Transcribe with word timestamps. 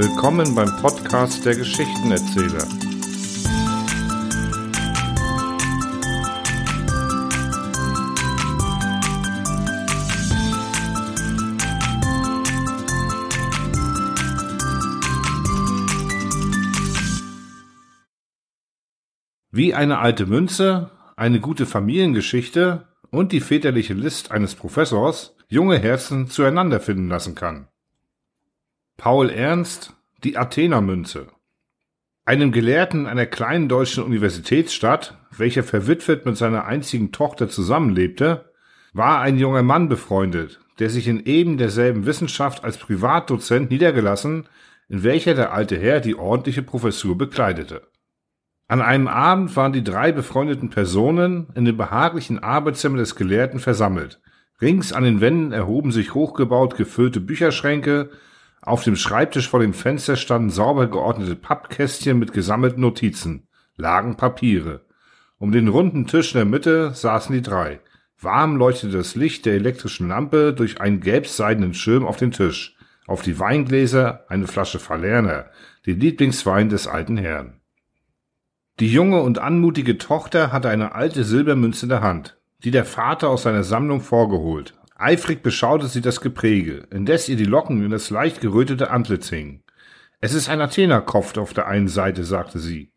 Willkommen 0.00 0.54
beim 0.54 0.76
Podcast 0.76 1.44
der 1.44 1.56
Geschichtenerzähler. 1.56 2.62
Wie 19.50 19.74
eine 19.74 19.98
alte 19.98 20.26
Münze, 20.26 20.92
eine 21.16 21.40
gute 21.40 21.66
Familiengeschichte 21.66 22.86
und 23.10 23.32
die 23.32 23.40
väterliche 23.40 23.94
List 23.94 24.30
eines 24.30 24.54
Professors 24.54 25.34
junge 25.48 25.76
Herzen 25.80 26.28
zueinander 26.28 26.78
finden 26.78 27.08
lassen 27.08 27.34
kann. 27.34 27.66
Paul 28.98 29.30
Ernst, 29.30 29.94
die 30.24 30.36
Athenermünze. 30.36 31.28
Einem 32.24 32.50
Gelehrten 32.50 33.06
einer 33.06 33.26
kleinen 33.26 33.68
deutschen 33.68 34.02
Universitätsstadt, 34.02 35.16
welcher 35.30 35.62
verwitwet 35.62 36.26
mit 36.26 36.36
seiner 36.36 36.64
einzigen 36.64 37.12
Tochter 37.12 37.48
zusammenlebte, 37.48 38.50
war 38.92 39.20
ein 39.20 39.38
junger 39.38 39.62
Mann 39.62 39.88
befreundet, 39.88 40.58
der 40.80 40.90
sich 40.90 41.06
in 41.06 41.24
eben 41.26 41.58
derselben 41.58 42.06
Wissenschaft 42.06 42.64
als 42.64 42.76
Privatdozent 42.76 43.70
niedergelassen, 43.70 44.48
in 44.88 45.04
welcher 45.04 45.34
der 45.34 45.52
alte 45.52 45.78
Herr 45.78 46.00
die 46.00 46.16
ordentliche 46.16 46.62
Professur 46.62 47.16
bekleidete. 47.16 47.86
An 48.66 48.82
einem 48.82 49.06
Abend 49.06 49.54
waren 49.54 49.72
die 49.72 49.84
drei 49.84 50.10
befreundeten 50.10 50.70
Personen 50.70 51.46
in 51.54 51.64
dem 51.64 51.76
behaglichen 51.76 52.40
Arbeitszimmer 52.40 52.98
des 52.98 53.14
Gelehrten 53.14 53.60
versammelt. 53.60 54.20
Rings 54.60 54.92
an 54.92 55.04
den 55.04 55.20
Wänden 55.20 55.52
erhoben 55.52 55.92
sich 55.92 56.14
hochgebaut 56.14 56.76
gefüllte 56.76 57.20
Bücherschränke, 57.20 58.10
auf 58.68 58.84
dem 58.84 58.96
Schreibtisch 58.96 59.48
vor 59.48 59.60
dem 59.60 59.74
Fenster 59.74 60.16
standen 60.16 60.50
sauber 60.50 60.86
geordnete 60.88 61.34
Pappkästchen 61.34 62.18
mit 62.18 62.32
gesammelten 62.32 62.80
Notizen, 62.80 63.48
lagen 63.76 64.16
Papiere. 64.16 64.84
Um 65.38 65.52
den 65.52 65.68
runden 65.68 66.06
Tisch 66.06 66.34
in 66.34 66.38
der 66.38 66.44
Mitte 66.44 66.92
saßen 66.94 67.34
die 67.34 67.42
drei. 67.42 67.80
Warm 68.20 68.56
leuchtete 68.56 68.96
das 68.96 69.14
Licht 69.14 69.46
der 69.46 69.54
elektrischen 69.54 70.08
Lampe 70.08 70.52
durch 70.52 70.80
einen 70.80 71.00
gelbseidenen 71.00 71.74
Schirm 71.74 72.04
auf 72.04 72.16
den 72.16 72.32
Tisch, 72.32 72.76
auf 73.06 73.22
die 73.22 73.38
Weingläser 73.38 74.24
eine 74.28 74.46
Flasche 74.46 74.78
Falerner, 74.78 75.46
den 75.86 76.00
Lieblingswein 76.00 76.68
des 76.68 76.86
alten 76.86 77.16
Herrn. 77.16 77.60
Die 78.80 78.92
junge 78.92 79.22
und 79.22 79.38
anmutige 79.38 79.98
Tochter 79.98 80.52
hatte 80.52 80.68
eine 80.68 80.94
alte 80.94 81.24
Silbermünze 81.24 81.86
in 81.86 81.90
der 81.90 82.02
Hand, 82.02 82.38
die 82.64 82.70
der 82.70 82.84
Vater 82.84 83.28
aus 83.28 83.42
seiner 83.42 83.64
Sammlung 83.64 84.00
vorgeholt. 84.00 84.77
Eifrig 84.98 85.42
beschaute 85.42 85.86
sie 85.86 86.00
das 86.00 86.20
Gepräge, 86.20 86.86
indes 86.90 87.28
ihr 87.28 87.36
die 87.36 87.44
Locken 87.44 87.84
in 87.84 87.90
das 87.90 88.10
leicht 88.10 88.40
gerötete 88.40 88.90
Antlitz 88.90 89.28
hingen. 89.30 89.62
Es 90.20 90.34
ist 90.34 90.48
ein 90.48 90.60
Athenerkopf 90.60 91.36
auf 91.38 91.54
der 91.54 91.68
einen 91.68 91.88
Seite, 91.88 92.24
sagte 92.24 92.58
sie. 92.58 92.92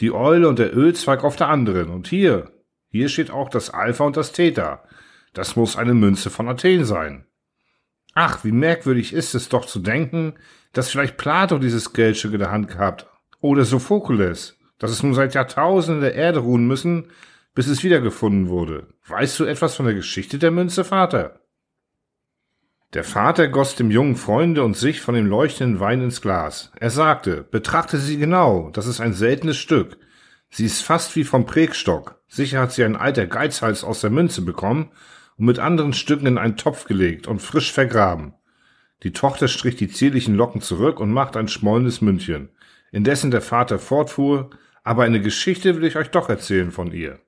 Die 0.00 0.10
Eule 0.10 0.48
und 0.48 0.58
der 0.58 0.74
Ölzweig 0.76 1.22
auf 1.22 1.36
der 1.36 1.48
anderen. 1.48 1.90
Und 1.90 2.08
hier, 2.08 2.50
hier 2.88 3.08
steht 3.08 3.30
auch 3.30 3.50
das 3.50 3.70
Alpha 3.70 4.04
und 4.04 4.16
das 4.16 4.32
Theta. 4.32 4.82
Das 5.34 5.54
muss 5.54 5.76
eine 5.76 5.94
Münze 5.94 6.30
von 6.30 6.48
Athen 6.48 6.84
sein. 6.84 7.26
Ach, 8.14 8.42
wie 8.44 8.52
merkwürdig 8.52 9.12
ist 9.12 9.34
es 9.34 9.48
doch 9.48 9.66
zu 9.66 9.80
denken, 9.80 10.34
dass 10.72 10.90
vielleicht 10.90 11.16
Plato 11.16 11.58
dieses 11.58 11.92
Geldstück 11.92 12.32
in 12.32 12.38
der 12.40 12.50
Hand 12.50 12.68
gehabt 12.68 13.06
oder 13.40 13.64
Sophokles 13.64 14.56
dass 14.78 14.90
es 14.90 15.02
nun 15.02 15.14
seit 15.14 15.34
Jahrtausenden 15.34 16.02
der 16.02 16.14
Erde 16.14 16.40
ruhen 16.40 16.66
müssen, 16.66 17.06
bis 17.54 17.68
es 17.68 17.84
wiedergefunden 17.84 18.48
wurde. 18.48 18.88
Weißt 19.06 19.38
du 19.38 19.44
etwas 19.44 19.76
von 19.76 19.86
der 19.86 19.94
Geschichte 19.94 20.38
der 20.38 20.50
Münze, 20.50 20.84
Vater? 20.84 21.40
Der 22.94 23.04
Vater 23.04 23.48
goss 23.48 23.74
dem 23.74 23.90
jungen 23.90 24.16
Freunde 24.16 24.62
und 24.62 24.76
sich 24.76 25.00
von 25.00 25.14
dem 25.14 25.26
leuchtenden 25.26 25.80
Wein 25.80 26.00
ins 26.00 26.20
Glas. 26.20 26.70
Er 26.78 26.90
sagte, 26.90 27.42
betrachte 27.42 27.98
sie 27.98 28.18
genau, 28.18 28.70
das 28.72 28.86
ist 28.86 29.00
ein 29.00 29.14
seltenes 29.14 29.56
Stück. 29.56 29.98
Sie 30.50 30.64
ist 30.64 30.82
fast 30.82 31.16
wie 31.16 31.24
vom 31.24 31.46
Prägstock. 31.46 32.20
Sicher 32.28 32.60
hat 32.60 32.72
sie 32.72 32.84
ein 32.84 32.94
alter 32.94 33.26
Geizhals 33.26 33.82
aus 33.82 34.00
der 34.00 34.10
Münze 34.10 34.42
bekommen 34.42 34.92
und 35.36 35.46
mit 35.46 35.58
anderen 35.58 35.92
Stücken 35.92 36.26
in 36.26 36.38
einen 36.38 36.56
Topf 36.56 36.84
gelegt 36.84 37.26
und 37.26 37.42
frisch 37.42 37.72
vergraben. 37.72 38.34
Die 39.02 39.12
Tochter 39.12 39.48
strich 39.48 39.74
die 39.74 39.88
zierlichen 39.88 40.36
Locken 40.36 40.60
zurück 40.60 41.00
und 41.00 41.10
machte 41.12 41.40
ein 41.40 41.48
schmollendes 41.48 42.00
Mündchen. 42.00 42.50
Indessen 42.92 43.32
der 43.32 43.42
Vater 43.42 43.80
fortfuhr, 43.80 44.50
aber 44.84 45.02
eine 45.02 45.20
Geschichte 45.20 45.74
will 45.76 45.84
ich 45.84 45.96
euch 45.96 46.10
doch 46.10 46.28
erzählen 46.28 46.70
von 46.70 46.92
ihr. 46.92 47.18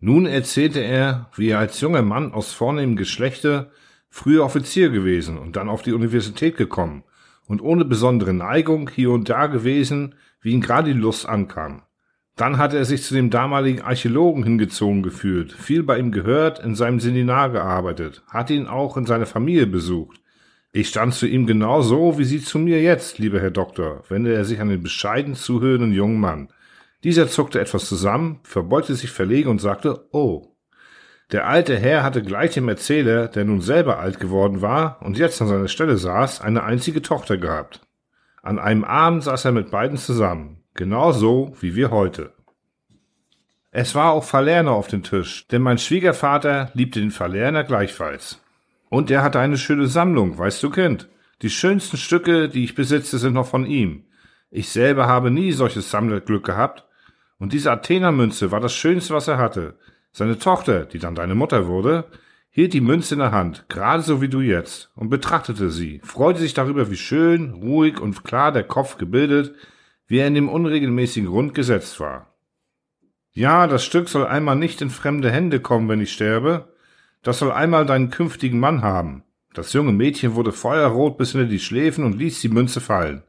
Nun 0.00 0.26
erzählte 0.26 0.80
er, 0.80 1.30
wie 1.36 1.48
er 1.48 1.58
als 1.58 1.80
junger 1.80 2.02
Mann 2.02 2.32
aus 2.32 2.52
vornehmem 2.52 2.96
Geschlechte 2.96 3.70
früher 4.08 4.44
Offizier 4.44 4.90
gewesen 4.90 5.38
und 5.38 5.56
dann 5.56 5.68
auf 5.68 5.82
die 5.82 5.92
Universität 5.92 6.56
gekommen 6.56 7.04
und 7.46 7.60
ohne 7.60 7.84
besondere 7.84 8.32
Neigung 8.32 8.90
hier 8.90 9.10
und 9.10 9.28
da 9.28 9.46
gewesen, 9.46 10.14
wie 10.40 10.52
ihn 10.52 10.60
gerade 10.60 10.92
die 10.92 11.00
Lust 11.00 11.28
ankam. 11.28 11.82
Dann 12.36 12.58
hatte 12.58 12.78
er 12.78 12.84
sich 12.84 13.02
zu 13.02 13.14
dem 13.14 13.30
damaligen 13.30 13.82
Archäologen 13.82 14.44
hingezogen 14.44 15.02
gefühlt, 15.02 15.52
viel 15.52 15.82
bei 15.82 15.98
ihm 15.98 16.12
gehört, 16.12 16.60
in 16.60 16.76
seinem 16.76 17.00
Seminar 17.00 17.50
gearbeitet, 17.50 18.22
hatte 18.28 18.54
ihn 18.54 18.68
auch 18.68 18.96
in 18.96 19.06
seiner 19.06 19.26
Familie 19.26 19.66
besucht, 19.66 20.20
ich 20.70 20.88
stand 20.88 21.14
zu 21.14 21.26
ihm 21.26 21.46
genau 21.46 21.80
so, 21.80 22.18
wie 22.18 22.24
Sie 22.24 22.42
zu 22.42 22.58
mir 22.58 22.82
jetzt, 22.82 23.18
lieber 23.18 23.40
Herr 23.40 23.50
Doktor, 23.50 24.04
wendete 24.10 24.36
er 24.36 24.44
sich 24.44 24.60
an 24.60 24.68
den 24.68 24.82
bescheiden 24.82 25.34
zuhörenden 25.34 25.92
jungen 25.92 26.20
Mann. 26.20 26.48
Dieser 27.04 27.28
zuckte 27.28 27.60
etwas 27.60 27.86
zusammen, 27.86 28.40
verbeugte 28.42 28.94
sich 28.94 29.10
verlegen 29.10 29.50
und 29.50 29.60
sagte, 29.60 30.08
oh. 30.12 30.54
Der 31.30 31.46
alte 31.46 31.76
Herr 31.76 32.02
hatte 32.02 32.22
gleich 32.22 32.54
dem 32.54 32.68
Erzähler, 32.68 33.28
der 33.28 33.44
nun 33.44 33.60
selber 33.60 33.98
alt 33.98 34.18
geworden 34.18 34.62
war 34.62 35.00
und 35.02 35.18
jetzt 35.18 35.40
an 35.42 35.48
seiner 35.48 35.68
Stelle 35.68 35.96
saß, 35.96 36.40
eine 36.40 36.64
einzige 36.64 37.02
Tochter 37.02 37.36
gehabt. 37.36 37.80
An 38.42 38.58
einem 38.58 38.84
Abend 38.84 39.24
saß 39.24 39.44
er 39.44 39.52
mit 39.52 39.70
beiden 39.70 39.98
zusammen, 39.98 40.64
genau 40.74 41.12
so 41.12 41.54
wie 41.60 41.74
wir 41.74 41.90
heute. 41.90 42.32
Es 43.70 43.94
war 43.94 44.12
auch 44.12 44.24
Verlerner 44.24 44.72
auf 44.72 44.88
dem 44.88 45.02
Tisch, 45.02 45.46
denn 45.48 45.60
mein 45.60 45.78
Schwiegervater 45.78 46.70
liebte 46.72 47.00
den 47.00 47.10
Verlerner 47.10 47.64
gleichfalls. 47.64 48.40
Und 48.88 49.10
er 49.10 49.22
hatte 49.22 49.38
eine 49.38 49.58
schöne 49.58 49.86
Sammlung, 49.86 50.38
weißt 50.38 50.62
du, 50.62 50.70
Kind. 50.70 51.08
Die 51.42 51.50
schönsten 51.50 51.98
Stücke, 51.98 52.48
die 52.48 52.64
ich 52.64 52.74
besitze, 52.74 53.18
sind 53.18 53.34
noch 53.34 53.46
von 53.46 53.66
ihm. 53.66 54.04
Ich 54.50 54.70
selber 54.70 55.06
habe 55.06 55.30
nie 55.30 55.52
solches 55.52 55.90
Sammlerglück 55.90 56.44
gehabt. 56.44 56.87
Und 57.38 57.52
diese 57.52 57.70
Athenermünze 57.70 58.50
war 58.50 58.60
das 58.60 58.74
Schönste, 58.74 59.14
was 59.14 59.28
er 59.28 59.38
hatte. 59.38 59.78
Seine 60.12 60.38
Tochter, 60.38 60.84
die 60.84 60.98
dann 60.98 61.14
deine 61.14 61.34
Mutter 61.34 61.66
wurde, 61.66 62.06
hielt 62.50 62.72
die 62.72 62.80
Münze 62.80 63.14
in 63.14 63.20
der 63.20 63.30
Hand, 63.30 63.66
gerade 63.68 64.02
so 64.02 64.20
wie 64.20 64.28
du 64.28 64.40
jetzt, 64.40 64.90
und 64.96 65.10
betrachtete 65.10 65.70
sie, 65.70 66.00
freute 66.02 66.40
sich 66.40 66.54
darüber, 66.54 66.90
wie 66.90 66.96
schön, 66.96 67.52
ruhig 67.52 68.00
und 68.00 68.24
klar 68.24 68.50
der 68.50 68.64
Kopf 68.64 68.98
gebildet, 68.98 69.54
wie 70.06 70.18
er 70.18 70.26
in 70.26 70.34
dem 70.34 70.48
unregelmäßigen 70.48 71.28
Rund 71.28 71.54
gesetzt 71.54 72.00
war. 72.00 72.34
Ja, 73.32 73.68
das 73.68 73.84
Stück 73.84 74.08
soll 74.08 74.26
einmal 74.26 74.56
nicht 74.56 74.82
in 74.82 74.90
fremde 74.90 75.30
Hände 75.30 75.60
kommen, 75.60 75.88
wenn 75.88 76.00
ich 76.00 76.12
sterbe, 76.12 76.72
das 77.22 77.38
soll 77.38 77.52
einmal 77.52 77.86
deinen 77.86 78.10
künftigen 78.10 78.58
Mann 78.58 78.82
haben. 78.82 79.22
Das 79.54 79.72
junge 79.72 79.92
Mädchen 79.92 80.34
wurde 80.34 80.52
feuerrot 80.52 81.18
bis 81.18 81.32
hinter 81.32 81.46
die 81.46 81.58
Schläfen 81.58 82.04
und 82.04 82.18
ließ 82.18 82.40
die 82.40 82.48
Münze 82.48 82.80
fallen. 82.80 83.22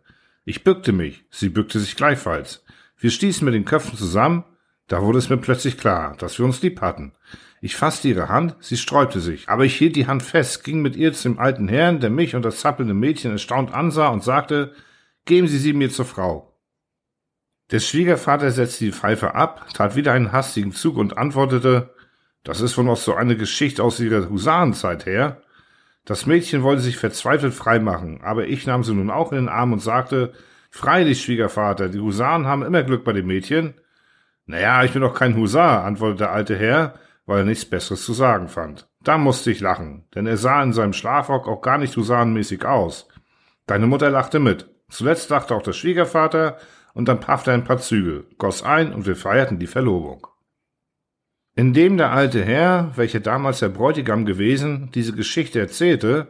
Ich 0.46 0.64
bückte 0.64 0.92
mich, 0.92 1.26
sie 1.30 1.50
bückte 1.50 1.80
sich 1.80 1.96
gleichfalls. 1.96 2.64
Wir 3.00 3.12
stießen 3.12 3.46
mit 3.46 3.54
den 3.54 3.66
Köpfen 3.66 3.98
zusammen, 3.98 4.44
da 4.88 5.02
wurde 5.02 5.20
es 5.20 5.30
mir 5.30 5.38
plötzlich 5.38 5.78
klar, 5.78 6.16
dass 6.18 6.38
wir 6.38 6.46
uns 6.46 6.62
lieb 6.62 6.82
hatten. 6.82 7.14
Ich 7.62 7.78
fasste 7.78 8.10
ihre 8.10 8.28
Hand, 8.28 8.58
sie 8.60 8.76
sträubte 8.76 9.22
sich, 9.22 9.48
aber 9.48 9.64
ich 9.64 9.76
hielt 9.76 9.96
die 9.96 10.08
Hand 10.08 10.22
fest, 10.22 10.66
ging 10.66 10.82
mit 10.82 10.98
ihr 10.98 11.14
zum 11.14 11.40
alten 11.40 11.70
Herrn, 11.70 12.02
der 12.02 12.10
mich 12.10 12.36
und 12.36 12.44
das 12.44 12.60
zappelnde 12.60 12.94
Mädchen 12.94 13.32
erstaunt 13.32 13.74
ansah 13.74 14.10
und 14.10 14.24
sagte, 14.24 14.74
geben 15.24 15.48
Sie 15.48 15.58
sie 15.58 15.74
mir 15.74 15.90
zur 15.90 16.06
Frau. 16.06 16.60
Der 17.72 17.80
Schwiegervater 17.80 18.52
setzte 18.52 18.86
die 18.86 18.92
Pfeife 18.92 19.36
ab, 19.36 19.68
tat 19.74 19.96
wieder 19.96 20.12
einen 20.12 20.32
hastigen 20.32 20.72
Zug 20.74 20.98
und 20.98 21.18
antwortete, 21.18 21.94
das 22.44 22.60
ist 22.60 22.78
wohl 22.78 22.86
noch 22.86 22.98
so 22.98 23.14
eine 23.14 23.38
Geschichte 23.38 23.84
aus 23.84 24.00
ihrer 24.00 24.30
Husarenzeit 24.30 25.06
her. 25.06 25.42
Das 26.04 26.26
Mädchen 26.26 26.64
wollte 26.64 26.82
sich 26.82 26.98
verzweifelt 26.98 27.54
freimachen, 27.54 28.22
aber 28.22 28.48
ich 28.48 28.66
nahm 28.66 28.84
sie 28.84 28.94
nun 28.94 29.12
auch 29.12 29.32
in 29.32 29.38
den 29.38 29.50
Arm 29.50 29.72
und 29.72 29.80
sagte, 29.80 30.34
Freilich, 30.70 31.22
Schwiegervater, 31.22 31.90
die 31.90 32.00
Husaren 32.00 32.46
haben 32.46 32.64
immer 32.64 32.84
Glück 32.84 33.04
bei 33.04 33.14
dem 33.14 33.28
Mädchen. 33.28 33.74
Naja, 34.46 34.84
ich 34.84 34.94
bin 34.94 35.02
doch 35.02 35.14
kein 35.14 35.36
Husar, 35.36 35.84
antwortete 35.84 36.20
der 36.20 36.32
alte 36.32 36.58
Herr, 36.58 36.96
weil 37.26 37.40
er 37.40 37.46
nichts 37.46 37.66
Besseres 37.66 38.06
zu 38.06 38.14
sagen 38.14 38.48
fand. 38.48 38.88
Da 39.04 39.18
musste 39.18 39.52
ich 39.52 39.60
lachen, 39.60 40.06
denn 40.16 40.28
er 40.28 40.38
sah 40.38 40.62
in 40.62 40.74
seinem 40.74 40.94
Schlafrock 40.94 41.48
auch 41.48 41.62
gar 41.62 41.78
nicht 41.78 41.96
husarenmäßig 41.96 42.66
aus. 42.66 43.08
Deine 43.66 43.88
Mutter 43.88 44.10
lachte 44.10 44.40
mit. 44.40 44.70
Zuletzt 44.90 45.30
lachte 45.30 45.56
auch 45.56 45.62
der 45.62 45.74
Schwiegervater, 45.74 46.58
und 46.96 47.08
dann 47.08 47.20
paffte 47.20 47.52
er 47.52 47.54
ein 47.54 47.64
paar 47.64 47.78
Züge, 47.78 48.26
goss 48.40 48.64
ein, 48.64 48.94
und 48.94 49.06
wir 49.06 49.16
feierten 49.16 49.60
die 49.60 49.68
Verlobung. 49.68 50.28
Indem 51.56 51.98
der 51.98 52.12
alte 52.12 52.44
Herr, 52.44 52.92
welcher 52.96 53.20
damals 53.20 53.60
der 53.60 53.70
Bräutigam 53.70 54.26
gewesen, 54.26 54.90
diese 54.94 55.14
Geschichte 55.14 55.60
erzählte, 55.60 56.30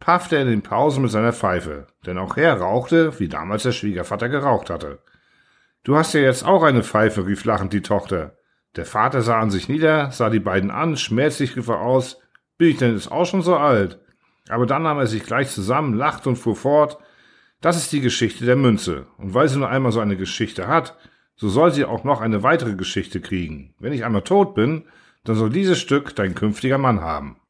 paffte 0.00 0.36
er 0.36 0.42
in 0.42 0.48
den 0.48 0.62
Pausen 0.62 1.02
mit 1.02 1.10
seiner 1.10 1.32
Pfeife, 1.32 1.86
denn 2.06 2.18
auch 2.18 2.36
er 2.36 2.60
rauchte, 2.60 3.18
wie 3.18 3.28
damals 3.28 3.64
der 3.64 3.72
Schwiegervater 3.72 4.28
geraucht 4.28 4.70
hatte. 4.70 5.00
Du 5.84 5.96
hast 5.96 6.14
ja 6.14 6.20
jetzt 6.20 6.44
auch 6.44 6.62
eine 6.62 6.82
Pfeife, 6.82 7.26
rief 7.26 7.44
lachend 7.44 7.72
die 7.72 7.82
Tochter. 7.82 8.36
Der 8.76 8.86
Vater 8.86 9.22
sah 9.22 9.40
an 9.40 9.50
sich 9.50 9.68
nieder, 9.68 10.10
sah 10.10 10.30
die 10.30 10.40
beiden 10.40 10.70
an, 10.70 10.96
schmerzlich 10.96 11.56
rief 11.56 11.68
er 11.68 11.80
aus, 11.80 12.18
bin 12.58 12.68
ich 12.68 12.78
denn 12.78 12.92
jetzt 12.92 13.10
auch 13.10 13.24
schon 13.24 13.42
so 13.42 13.56
alt? 13.56 13.98
Aber 14.48 14.66
dann 14.66 14.82
nahm 14.82 14.98
er 14.98 15.06
sich 15.06 15.24
gleich 15.24 15.50
zusammen, 15.50 15.94
lachte 15.94 16.28
und 16.28 16.36
fuhr 16.36 16.56
fort, 16.56 16.98
Das 17.60 17.76
ist 17.76 17.92
die 17.92 18.00
Geschichte 18.00 18.44
der 18.44 18.56
Münze. 18.56 19.06
Und 19.16 19.34
weil 19.34 19.48
sie 19.48 19.58
nur 19.58 19.68
einmal 19.68 19.90
so 19.90 19.98
eine 20.00 20.16
Geschichte 20.16 20.68
hat, 20.68 20.96
so 21.34 21.48
soll 21.48 21.72
sie 21.72 21.84
auch 21.84 22.04
noch 22.04 22.20
eine 22.20 22.42
weitere 22.42 22.74
Geschichte 22.74 23.20
kriegen. 23.20 23.74
Wenn 23.80 23.92
ich 23.92 24.04
einmal 24.04 24.22
tot 24.22 24.54
bin, 24.54 24.84
dann 25.24 25.36
soll 25.36 25.50
dieses 25.50 25.78
Stück 25.78 26.14
dein 26.14 26.34
künftiger 26.34 26.78
Mann 26.78 27.00
haben. 27.00 27.40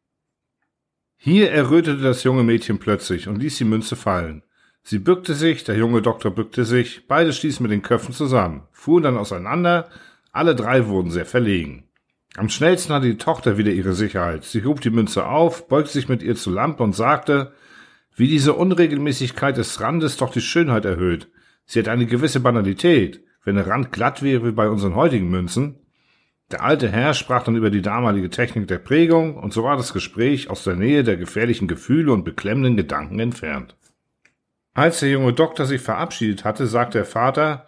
Hier 1.20 1.50
errötete 1.50 2.00
das 2.00 2.22
junge 2.22 2.44
Mädchen 2.44 2.78
plötzlich 2.78 3.26
und 3.26 3.40
ließ 3.40 3.58
die 3.58 3.64
Münze 3.64 3.96
fallen. 3.96 4.42
Sie 4.84 5.00
bückte 5.00 5.34
sich, 5.34 5.64
der 5.64 5.76
junge 5.76 6.00
Doktor 6.00 6.30
bückte 6.30 6.64
sich, 6.64 7.08
beide 7.08 7.32
stießen 7.32 7.62
mit 7.62 7.72
den 7.72 7.82
Köpfen 7.82 8.14
zusammen, 8.14 8.62
fuhren 8.70 9.02
dann 9.02 9.18
auseinander, 9.18 9.88
alle 10.32 10.54
drei 10.54 10.86
wurden 10.86 11.10
sehr 11.10 11.26
verlegen. 11.26 11.88
Am 12.36 12.48
schnellsten 12.48 12.94
hatte 12.94 13.06
die 13.06 13.18
Tochter 13.18 13.58
wieder 13.58 13.72
ihre 13.72 13.94
Sicherheit. 13.94 14.44
Sie 14.44 14.64
hob 14.64 14.80
die 14.80 14.90
Münze 14.90 15.26
auf, 15.26 15.66
beugte 15.66 15.92
sich 15.92 16.08
mit 16.08 16.22
ihr 16.22 16.36
zur 16.36 16.52
Lampe 16.52 16.84
und 16.84 16.94
sagte, 16.94 17.52
wie 18.14 18.28
diese 18.28 18.54
Unregelmäßigkeit 18.54 19.56
des 19.56 19.80
Randes 19.80 20.16
doch 20.18 20.30
die 20.30 20.40
Schönheit 20.40 20.84
erhöht. 20.84 21.28
Sie 21.66 21.80
hat 21.80 21.88
eine 21.88 22.06
gewisse 22.06 22.38
Banalität, 22.38 23.24
wenn 23.44 23.56
der 23.56 23.66
Rand 23.66 23.90
glatt 23.90 24.22
wäre 24.22 24.46
wie 24.46 24.52
bei 24.52 24.68
unseren 24.68 24.94
heutigen 24.94 25.28
Münzen. 25.30 25.80
Der 26.50 26.62
alte 26.62 26.90
Herr 26.90 27.12
sprach 27.12 27.44
dann 27.44 27.56
über 27.56 27.70
die 27.70 27.82
damalige 27.82 28.30
Technik 28.30 28.68
der 28.68 28.78
Prägung, 28.78 29.36
und 29.36 29.52
so 29.52 29.64
war 29.64 29.76
das 29.76 29.92
Gespräch 29.92 30.48
aus 30.48 30.64
der 30.64 30.76
Nähe 30.76 31.04
der 31.04 31.16
gefährlichen 31.16 31.68
Gefühle 31.68 32.12
und 32.12 32.24
beklemmenden 32.24 32.76
Gedanken 32.76 33.20
entfernt. 33.20 33.76
Als 34.72 35.00
der 35.00 35.10
junge 35.10 35.32
Doktor 35.32 35.66
sich 35.66 35.82
verabschiedet 35.82 36.44
hatte, 36.44 36.66
sagte 36.66 36.98
der 36.98 37.04
Vater, 37.04 37.66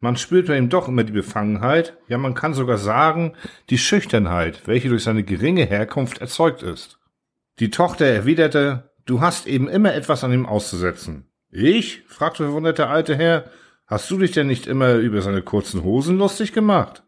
man 0.00 0.16
spürt 0.16 0.46
bei 0.48 0.56
ihm 0.56 0.68
doch 0.68 0.88
immer 0.88 1.04
die 1.04 1.12
Befangenheit, 1.12 1.96
ja 2.08 2.18
man 2.18 2.34
kann 2.34 2.54
sogar 2.54 2.78
sagen, 2.78 3.34
die 3.70 3.78
Schüchternheit, 3.78 4.62
welche 4.66 4.88
durch 4.88 5.04
seine 5.04 5.22
geringe 5.22 5.64
Herkunft 5.64 6.18
erzeugt 6.18 6.62
ist. 6.62 6.98
Die 7.58 7.70
Tochter 7.70 8.06
erwiderte, 8.06 8.90
Du 9.04 9.20
hast 9.20 9.46
eben 9.46 9.68
immer 9.68 9.94
etwas 9.94 10.22
an 10.22 10.32
ihm 10.32 10.46
auszusetzen. 10.46 11.26
Ich? 11.50 12.04
fragte 12.06 12.44
verwundert 12.44 12.78
der 12.78 12.90
alte 12.90 13.16
Herr. 13.16 13.44
Hast 13.86 14.10
du 14.10 14.18
dich 14.18 14.30
denn 14.30 14.46
nicht 14.46 14.66
immer 14.66 14.94
über 14.94 15.22
seine 15.22 15.42
kurzen 15.42 15.82
Hosen 15.82 16.18
lustig 16.18 16.52
gemacht? 16.52 17.02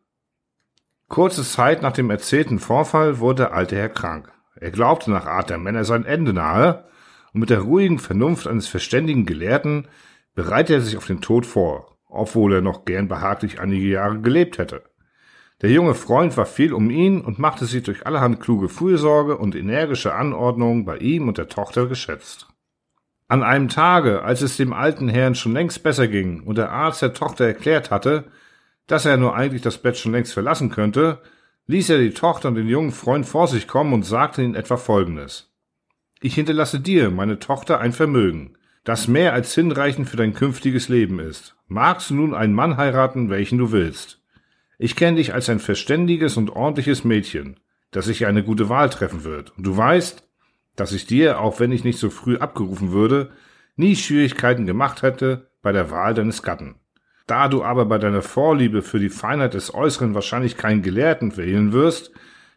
Kurze 1.15 1.45
Zeit 1.45 1.81
nach 1.81 1.93
dem 1.93 2.11
erzählten 2.11 2.59
Vorfall 2.59 3.21
wurde 3.21 3.45
der 3.45 3.53
alte 3.53 3.77
Herr 3.77 3.89
krank. 3.89 4.33
Er 4.57 4.73
glaubte 4.73 5.13
nach 5.13 5.27
Art 5.27 5.49
der 5.49 5.59
Männer 5.59 5.85
sein 5.85 6.05
Ende 6.05 6.33
nahe, 6.33 6.87
und 7.33 7.39
mit 7.39 7.51
der 7.51 7.61
ruhigen 7.61 8.01
Vernunft 8.01 8.49
eines 8.49 8.67
verständigen 8.67 9.25
Gelehrten 9.25 9.87
bereitete 10.35 10.75
er 10.75 10.81
sich 10.81 10.97
auf 10.97 11.07
den 11.07 11.21
Tod 11.21 11.47
vor, 11.47 11.99
obwohl 12.09 12.55
er 12.55 12.63
noch 12.63 12.85
gern 12.85 13.07
behaglich 13.07 13.61
einige 13.61 13.87
Jahre 13.87 14.19
gelebt 14.19 14.59
hätte. 14.59 14.83
Der 15.63 15.71
junge 15.71 15.95
Freund 15.95 16.37
war 16.37 16.47
viel 16.47 16.75
um 16.75 16.91
ihn 16.91 17.21
und 17.21 17.39
machte 17.39 17.67
sich 17.67 17.85
durch 17.85 18.05
allerhand 18.09 18.41
kluge 18.41 18.69
Fürsorge 18.69 19.39
und 19.39 19.55
energische 19.55 20.17
Anordnungen 20.17 20.85
bei 20.85 20.97
ihm 20.97 21.29
und 21.29 21.39
der 21.39 21.47
Tochter 21.47 21.87
geschätzt. 21.87 22.49
An 23.29 23.45
einem 23.45 23.69
Tage, 23.69 24.23
als 24.23 24.43
es 24.43 24.57
dem 24.57 24.73
alten 24.73 25.09
Herrn 25.09 25.37
schon 25.37 25.53
längst 25.53 25.81
besser 25.85 26.09
ging 26.09 26.43
und 26.43 26.59
der 26.59 26.73
Arzt 26.73 27.03
der 27.03 27.15
Tochter 27.15 27.45
erklärt 27.45 27.93
hatte, 27.93 28.25
dass 28.87 29.07
er 29.07 29.17
nur 29.17 29.35
eigentlich 29.35 29.63
das 29.63 29.79
Bett 29.79 29.97
schon 29.97 30.13
längst 30.13 30.33
verlassen 30.33 30.71
könnte, 30.71 31.21
ließ 31.67 31.91
er 31.91 31.99
die 31.99 32.11
Tochter 32.11 32.49
und 32.49 32.57
den 32.57 32.69
jungen 32.69 32.93
Freund 32.93 33.27
vor 33.27 33.49
sich 33.49 33.67
kommen 33.67 33.93
und 33.93 34.05
sagte 34.05 34.43
ihnen 34.43 34.55
etwa 34.55 34.77
Folgendes. 34.77 35.51
Ich 36.21 36.35
hinterlasse 36.35 36.81
dir, 36.81 37.11
meine 37.11 37.39
Tochter, 37.39 37.81
ein 37.81 37.93
Vermögen, 37.93 38.57
das 38.85 39.09
mehr 39.09 39.33
als 39.33 39.55
hinreichend 39.55 40.09
für 40.09 40.17
dein 40.17 40.35
künftiges 40.35 40.89
Leben 40.89 41.19
ist. 41.19 41.57
Magst 41.69 42.11
du 42.11 42.15
nun 42.15 42.35
einen 42.35 42.55
Mann 42.55 42.77
heiraten, 42.77 43.31
welchen 43.31 43.59
du 43.59 43.73
willst. 43.73 44.21
Ich 44.79 44.97
kenne 44.97 45.17
dich 45.17 45.33
als 45.33 45.49
ein 45.49 45.61
verständiges 45.61 46.37
und 46.37 46.51
ordentliches 46.51 47.05
Mädchen, 47.05 47.61
das 47.91 48.07
sich 48.07 48.27
eine 48.27 48.43
gute 48.43 48.69
Wahl 48.69 48.91
treffen 48.91 49.25
wird. 49.25 49.57
Und 49.57 49.67
du 49.67 49.77
weißt, 49.77 50.29
dass 50.77 50.93
ich 50.93 51.07
dir, 51.07 51.41
auch 51.41 51.61
wenn 51.61 51.73
ich 51.73 51.85
nicht 51.85 51.99
so 51.99 52.11
früh 52.11 52.37
abgerufen 52.37 52.93
würde, 52.93 53.31
nie 53.77 53.97
Schwierigkeiten 53.97 54.67
gemacht 54.67 55.03
hätte 55.03 55.51
bei 55.63 55.73
der 55.73 55.91
Wahl 55.91 56.15
deines 56.15 56.43
Gatten. 56.43 56.75
Da 57.27 57.49
du 57.49 57.65
aber 57.65 57.87
bei 57.87 57.99
deiner 57.99 58.23
Vorliebe 58.23 58.83
für 58.83 58.99
die 58.99 59.09
Feinheit 59.09 59.55
des 59.55 59.73
Äußeren 59.73 60.15
wahrscheinlich 60.15 60.57
keinen 60.57 60.83
Gelehrten 60.83 61.37
wählen 61.37 61.73
wirst, 61.73 62.13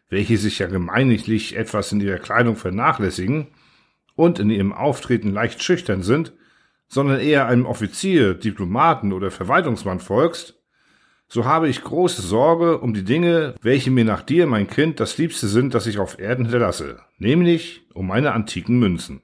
welche 0.10 0.38
sich 0.38 0.60
ja 0.60 0.68
gemeiniglich 0.68 1.56
etwas 1.56 1.92
in 1.92 2.02
ihrer 2.02 2.20
Kleidung 2.20 2.56
vernachlässigen 2.56 3.48
und 4.16 4.40
in 4.40 4.50
ihrem 4.50 4.74
Auftreten 4.74 5.32
leicht 5.32 5.64
schüchtern 5.64 6.04
sind, 6.04 6.34
sondern 6.88 7.20
eher 7.20 7.48
einem 7.48 7.66
Offizier, 7.66 8.34
Diplomaten 8.34 9.14
oder 9.14 9.32
Verwaltungsmann 9.32 10.00
folgst, 10.00 10.58
so 11.30 11.44
habe 11.44 11.68
ich 11.68 11.84
große 11.84 12.22
Sorge 12.22 12.80
um 12.80 12.94
die 12.94 13.04
Dinge, 13.04 13.56
welche 13.62 13.92
mir 13.92 14.06
nach 14.06 14.22
dir, 14.22 14.48
mein 14.48 14.68
Kind, 14.68 15.02
das 15.02 15.18
Liebste 15.18 15.48
sind, 15.48 15.74
das 15.74 15.86
ich 15.86 16.00
auf 16.00 16.20
Erden 16.20 16.46
hinterlasse, 16.46 17.02
nämlich 17.18 17.86
um 17.94 18.08
meine 18.08 18.32
antiken 18.32 18.80
Münzen. 18.80 19.22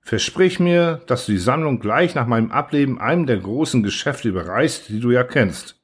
Versprich 0.00 0.58
mir, 0.60 1.02
dass 1.06 1.26
du 1.26 1.32
die 1.32 1.38
Sammlung 1.38 1.78
gleich 1.78 2.14
nach 2.14 2.26
meinem 2.26 2.50
Ableben 2.50 3.00
einem 3.00 3.26
der 3.26 3.38
großen 3.38 3.82
Geschäfte 3.82 4.28
überreichst, 4.28 4.88
die 4.88 5.00
du 5.00 5.10
ja 5.10 5.24
kennst, 5.24 5.80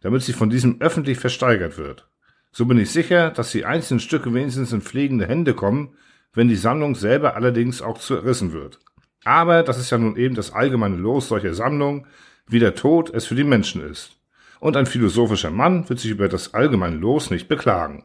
damit 0.00 0.22
sie 0.22 0.32
von 0.32 0.50
diesem 0.50 0.80
öffentlich 0.80 1.18
versteigert 1.18 1.78
wird. 1.78 2.08
So 2.52 2.66
bin 2.66 2.78
ich 2.78 2.90
sicher, 2.90 3.30
dass 3.30 3.52
die 3.52 3.64
einzelnen 3.64 4.00
Stücke 4.00 4.32
wenigstens 4.34 4.72
in 4.72 4.80
pflegende 4.80 5.26
Hände 5.26 5.54
kommen, 5.54 5.94
wenn 6.32 6.48
die 6.48 6.56
Sammlung 6.56 6.94
selber 6.94 7.36
allerdings 7.36 7.82
auch 7.82 7.98
zerrissen 7.98 8.52
wird. 8.52 8.80
Aber 9.24 9.62
das 9.62 9.78
ist 9.78 9.90
ja 9.90 9.98
nun 9.98 10.16
eben 10.16 10.34
das 10.34 10.52
allgemeine 10.52 10.96
Los 10.96 11.28
solcher 11.28 11.54
Sammlungen, 11.54 12.06
wie 12.48 12.58
der 12.58 12.74
Tod 12.74 13.10
es 13.10 13.26
für 13.26 13.34
die 13.34 13.44
Menschen 13.44 13.82
ist 13.82 14.20
und 14.60 14.76
ein 14.76 14.86
philosophischer 14.86 15.50
Mann 15.50 15.88
wird 15.88 15.98
sich 15.98 16.10
über 16.10 16.28
das 16.28 16.54
allgemeine 16.54 16.96
Los 16.96 17.30
nicht 17.30 17.48
beklagen. 17.48 18.04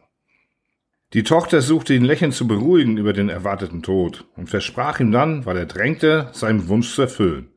Die 1.12 1.22
Tochter 1.22 1.62
suchte 1.62 1.94
ihn 1.94 2.04
lächelnd 2.04 2.34
zu 2.34 2.48
beruhigen 2.48 2.96
über 2.96 3.12
den 3.12 3.28
erwarteten 3.28 3.82
Tod 3.82 4.24
und 4.36 4.50
versprach 4.50 4.98
ihm 4.98 5.12
dann, 5.12 5.46
weil 5.46 5.56
er 5.56 5.66
drängte, 5.66 6.28
seinen 6.32 6.66
Wunsch 6.68 6.94
zu 6.94 7.02
erfüllen. 7.02 7.50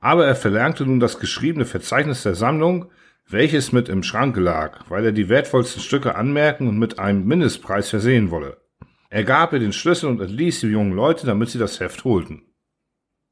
Aber 0.00 0.26
er 0.26 0.34
verlangte 0.34 0.86
nun 0.86 0.98
das 0.98 1.18
geschriebene 1.18 1.66
Verzeichnis 1.66 2.22
der 2.22 2.34
Sammlung, 2.34 2.90
welches 3.28 3.72
mit 3.72 3.88
im 3.88 4.02
Schranke 4.02 4.40
lag, 4.40 4.88
weil 4.88 5.04
er 5.04 5.12
die 5.12 5.28
wertvollsten 5.28 5.82
Stücke 5.82 6.14
anmerken 6.14 6.68
und 6.68 6.78
mit 6.78 6.98
einem 6.98 7.26
Mindestpreis 7.26 7.90
versehen 7.90 8.30
wolle. 8.30 8.56
Er 9.10 9.24
gab 9.24 9.52
ihr 9.52 9.58
den 9.58 9.72
Schlüssel 9.72 10.08
und 10.08 10.20
entließ 10.20 10.60
die 10.60 10.68
jungen 10.68 10.92
Leute, 10.92 11.26
damit 11.26 11.50
sie 11.50 11.58
das 11.58 11.80
Heft 11.80 12.04
holten. 12.04 12.42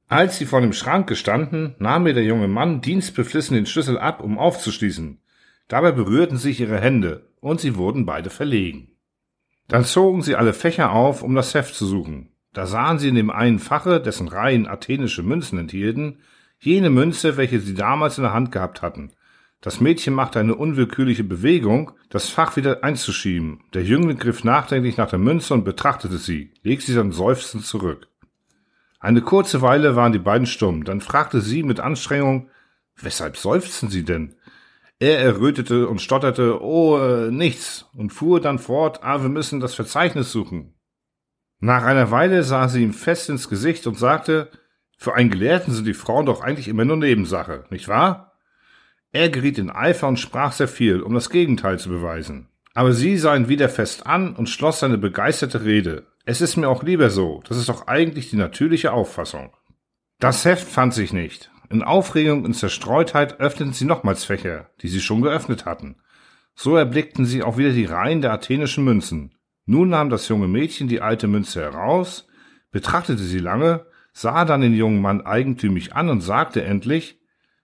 Als 0.09 0.39
sie 0.39 0.47
vor 0.47 0.61
dem 0.61 0.73
Schrank 0.73 1.09
gestanden, 1.09 1.75
nahm 1.79 2.03
mir 2.03 2.13
der 2.13 2.25
junge 2.25 2.49
Mann 2.49 2.81
dienstbeflissen 2.81 3.57
den 3.57 3.67
Schlüssel 3.67 3.99
ab, 3.99 4.23
um 4.23 4.39
aufzuschließen. 4.39 5.21
Dabei 5.69 5.93
berührten 5.93 6.37
sich 6.37 6.61
ihre 6.61 6.81
Hände, 6.81 7.31
und 7.41 7.61
sie 7.61 7.77
wurden 7.77 8.05
beide 8.05 8.31
verlegen. 8.31 8.94
Dann 9.69 9.85
zogen 9.85 10.23
sie 10.23 10.37
alle 10.37 10.53
Fächer 10.53 10.93
auf, 10.93 11.23
um 11.23 11.35
das 11.35 11.55
Heft 11.55 11.75
zu 11.75 11.87
suchen. 11.87 12.31
Da 12.53 12.67
sahen 12.67 12.99
sie 12.99 13.09
in 13.09 13.15
dem 13.15 13.31
einen 13.31 13.59
Fache, 13.59 14.01
dessen 14.01 14.29
Reihen 14.29 14.67
athenische 14.67 15.23
Münzen 15.23 15.59
enthielten, 15.59 16.19
jene 16.61 16.91
Münze, 16.91 17.37
welche 17.37 17.61
sie 17.61 17.75
damals 17.75 18.19
in 18.19 18.25
der 18.25 18.33
Hand 18.33 18.53
gehabt 18.53 18.83
hatten. 18.83 19.13
Das 19.61 19.81
Mädchen 19.81 20.13
machte 20.13 20.39
eine 20.39 20.55
unwillkürliche 20.55 21.25
Bewegung, 21.25 21.93
das 22.11 22.29
Fach 22.29 22.57
wieder 22.57 22.85
einzuschieben. 22.85 23.65
Der 23.73 23.83
Jüngling 23.83 24.19
griff 24.19 24.45
nachdenklich 24.45 24.99
nach 24.99 25.09
der 25.09 25.19
Münze 25.19 25.55
und 25.55 25.65
betrachtete 25.65 26.19
sie, 26.19 26.53
legte 26.63 26.87
sie 26.87 26.95
dann 26.95 27.13
seufzend 27.13 27.65
zurück. 27.65 28.09
Eine 29.01 29.23
kurze 29.23 29.63
Weile 29.63 29.97
waren 29.97 30.13
die 30.13 30.19
beiden 30.19 30.47
stumm, 30.47 30.85
dann 30.85 31.01
fragte 31.01 31.41
sie 31.41 31.63
mit 31.63 31.81
Anstrengung, 31.81 32.51
weshalb 32.97 33.37
seufzen 33.37 33.89
Sie 33.89 34.05
denn? 34.05 34.35
Er 35.01 35.19
errötete 35.19 35.89
und 35.89 36.01
stotterte, 36.01 36.63
oh, 36.63 36.99
äh, 36.99 37.31
nichts, 37.31 37.87
und 37.97 38.11
fuhr 38.11 38.41
dann 38.41 38.59
fort, 38.59 39.03
ah, 39.03 39.23
wir 39.23 39.29
müssen 39.29 39.61
das 39.61 39.75
Verzeichnis 39.75 40.31
suchen. 40.31 40.75
Nach 41.59 41.83
einer 41.83 42.11
Weile 42.11 42.43
sah 42.43 42.69
sie 42.69 42.83
ihm 42.83 42.93
fest 42.93 43.29
ins 43.29 43.49
Gesicht 43.49 43.87
und 43.87 43.99
sagte, 43.99 44.51
für 44.97 45.15
einen 45.15 45.31
Gelehrten 45.31 45.73
sind 45.73 45.87
die 45.87 45.95
Frauen 45.95 46.27
doch 46.27 46.43
eigentlich 46.43 46.69
immer 46.69 46.85
nur 46.85 46.97
Nebensache, 46.97 47.65
nicht 47.71 47.89
wahr? 47.89 48.33
Er 49.13 49.29
geriet 49.29 49.59
in 49.59 49.71
Eifer 49.71 50.09
und 50.09 50.19
sprach 50.19 50.53
sehr 50.53 50.69
viel, 50.69 51.01
um 51.01 51.15
das 51.15 51.31
Gegenteil 51.31 51.79
zu 51.79 51.89
beweisen. 51.89 52.49
Aber 52.75 52.93
sie 52.93 53.17
sah 53.17 53.37
ihn 53.37 53.49
wieder 53.49 53.69
fest 53.69 54.07
an 54.07 54.35
und 54.35 54.49
schloss 54.49 54.81
seine 54.81 54.99
begeisterte 54.99 55.65
Rede. 55.65 56.07
Es 56.25 56.41
ist 56.41 56.57
mir 56.57 56.69
auch 56.69 56.83
lieber 56.83 57.11
so, 57.11 57.43
das 57.49 57.57
ist 57.57 57.69
doch 57.69 57.87
eigentlich 57.87 58.31
die 58.31 58.37
natürliche 58.37 58.93
Auffassung. 58.93 59.53
Das 60.19 60.45
Heft 60.45 60.67
fand 60.67 60.95
sich 60.95 61.13
nicht. 61.13 61.51
In 61.75 61.83
Aufregung 61.83 62.45
und 62.45 62.55
Zerstreutheit 62.55 63.41
öffneten 63.41 63.73
sie 63.73 63.85
nochmals 63.85 64.23
Fächer, 64.23 64.71
die 64.81 64.87
sie 64.87 65.01
schon 65.01 65.23
geöffnet 65.23 65.67
hatten. 65.67 65.97
So 66.55 66.77
erblickten 66.77 67.27
sie 67.27 67.43
auch 67.43 67.57
wieder 67.57 67.73
die 67.73 67.85
Reihen 67.85 68.23
der 68.23 68.33
athenischen 68.33 68.85
Münzen. 68.85 69.35
Nun 69.67 69.89
nahm 69.89 70.09
das 70.09 70.29
junge 70.29 70.47
Mädchen 70.47 70.87
die 70.87 71.01
alte 71.01 71.27
Münze 71.27 71.63
heraus, 71.63 72.29
betrachtete 72.71 73.25
sie 73.25 73.41
lange, 73.41 73.87
sah 74.13 74.45
dann 74.45 74.61
den 74.61 74.73
jungen 74.73 75.03
Mann 75.03 75.23
eigentümlich 75.23 75.97
an 75.97 76.11
und 76.11 76.21
sagte 76.21 76.63
endlich, 76.63 77.19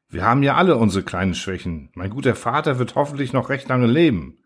wir 0.09 0.25
haben 0.25 0.43
ja 0.43 0.57
alle 0.57 0.76
unsere 0.76 1.05
kleinen 1.05 1.35
Schwächen. 1.35 1.90
Mein 1.95 2.11
guter 2.11 2.35
Vater 2.35 2.81
wird 2.81 2.97
hoffentlich 2.97 3.33
noch 3.33 3.49
recht 3.49 3.69
lange 3.69 3.87
leben. 3.87 4.38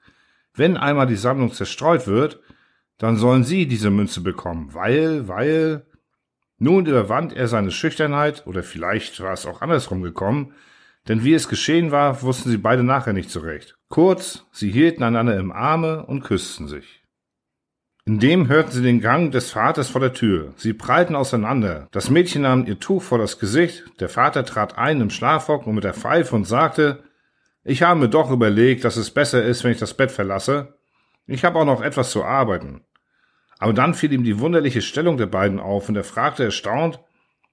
Wenn 0.52 0.76
einmal 0.76 1.06
die 1.06 1.16
Sammlung 1.16 1.50
zerstreut 1.54 2.06
wird, 2.06 2.38
dann 2.98 3.16
sollen 3.16 3.44
sie 3.44 3.66
diese 3.66 3.88
Münze 3.88 4.20
bekommen, 4.20 4.74
weil, 4.74 5.26
weil. 5.26 5.86
Nun 6.58 6.86
überwand 6.86 7.32
er 7.32 7.48
seine 7.48 7.70
Schüchternheit, 7.70 8.46
oder 8.46 8.62
vielleicht 8.62 9.20
war 9.20 9.32
es 9.32 9.46
auch 9.46 9.60
andersrum 9.60 10.02
gekommen, 10.02 10.54
denn 11.08 11.22
wie 11.24 11.34
es 11.34 11.48
geschehen 11.48 11.90
war, 11.90 12.22
wussten 12.22 12.50
sie 12.50 12.56
beide 12.56 12.82
nachher 12.82 13.12
nicht 13.12 13.30
zurecht. 13.30 13.76
Kurz, 13.88 14.46
sie 14.52 14.70
hielten 14.70 15.02
einander 15.02 15.36
im 15.36 15.52
Arme 15.52 16.06
und 16.06 16.22
küssten 16.22 16.68
sich. 16.68 17.02
Indem 18.06 18.48
hörten 18.48 18.70
sie 18.70 18.82
den 18.82 19.00
Gang 19.00 19.32
des 19.32 19.50
Vaters 19.50 19.88
vor 19.88 20.00
der 20.00 20.12
Tür. 20.12 20.52
Sie 20.56 20.74
prallten 20.74 21.16
auseinander. 21.16 21.88
Das 21.90 22.10
Mädchen 22.10 22.42
nahm 22.42 22.66
ihr 22.66 22.78
Tuch 22.78 23.02
vor 23.02 23.16
das 23.18 23.38
Gesicht. 23.38 23.84
Der 23.98 24.10
Vater 24.10 24.44
trat 24.44 24.76
ein 24.76 25.00
im 25.00 25.08
Schlafrock 25.08 25.66
und 25.66 25.74
mit 25.74 25.84
der 25.84 25.94
Pfeife 25.94 26.36
und 26.36 26.46
sagte, 26.46 27.02
ich 27.62 27.82
habe 27.82 28.00
mir 28.00 28.08
doch 28.10 28.30
überlegt, 28.30 28.84
dass 28.84 28.98
es 28.98 29.10
besser 29.10 29.42
ist, 29.42 29.64
wenn 29.64 29.72
ich 29.72 29.78
das 29.78 29.94
Bett 29.94 30.10
verlasse. 30.10 30.76
Ich 31.26 31.46
habe 31.46 31.58
auch 31.58 31.64
noch 31.64 31.80
etwas 31.80 32.10
zu 32.10 32.24
arbeiten. 32.24 32.82
Aber 33.58 33.72
dann 33.72 33.94
fiel 33.94 34.12
ihm 34.12 34.24
die 34.24 34.38
wunderliche 34.40 34.82
Stellung 34.82 35.16
der 35.16 35.26
beiden 35.26 35.60
auf 35.60 35.88
und 35.88 35.96
er 35.96 36.04
fragte 36.04 36.44
erstaunt, 36.44 37.00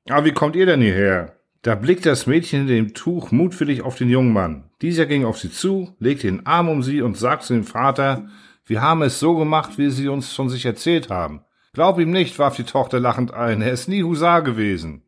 aber 0.09 0.25
wie 0.25 0.31
kommt 0.31 0.55
ihr 0.55 0.65
denn 0.65 0.81
hierher? 0.81 1.37
Da 1.61 1.75
blickte 1.75 2.09
das 2.09 2.25
Mädchen 2.25 2.61
in 2.61 2.67
dem 2.67 2.93
Tuch 2.93 3.31
mutwillig 3.31 3.83
auf 3.83 3.95
den 3.95 4.09
jungen 4.09 4.33
Mann. 4.33 4.71
Dieser 4.81 5.05
ging 5.05 5.25
auf 5.25 5.37
sie 5.37 5.51
zu, 5.51 5.95
legte 5.99 6.27
den 6.27 6.45
Arm 6.47 6.69
um 6.69 6.81
sie 6.81 7.01
und 7.01 7.17
sagte 7.17 7.47
zu 7.47 7.53
dem 7.53 7.63
Vater, 7.63 8.27
wir 8.65 8.81
haben 8.81 9.03
es 9.03 9.19
so 9.19 9.35
gemacht, 9.35 9.77
wie 9.77 9.91
sie 9.91 10.07
uns 10.07 10.33
von 10.33 10.49
sich 10.49 10.65
erzählt 10.65 11.09
haben. 11.09 11.45
Glaub 11.73 11.99
ihm 11.99 12.11
nicht, 12.11 12.39
warf 12.39 12.55
die 12.55 12.63
Tochter 12.63 12.99
lachend 12.99 13.33
ein, 13.33 13.61
er 13.61 13.71
ist 13.71 13.87
nie 13.87 14.03
Husar 14.03 14.41
gewesen. 14.41 15.03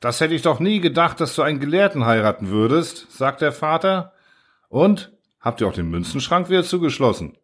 Das 0.00 0.20
hätte 0.20 0.34
ich 0.34 0.42
doch 0.42 0.60
nie 0.60 0.80
gedacht, 0.80 1.18
dass 1.20 1.34
du 1.34 1.42
einen 1.42 1.60
Gelehrten 1.60 2.04
heiraten 2.04 2.48
würdest, 2.48 3.10
sagt 3.10 3.40
der 3.40 3.52
Vater. 3.52 4.12
Und? 4.68 5.12
Habt 5.40 5.60
ihr 5.60 5.66
auch 5.66 5.72
den 5.72 5.90
Münzenschrank 5.90 6.50
wieder 6.50 6.62
zugeschlossen? 6.62 7.36